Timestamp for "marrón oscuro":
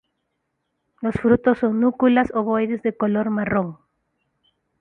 3.29-3.87